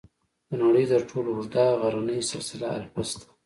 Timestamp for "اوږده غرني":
1.33-2.19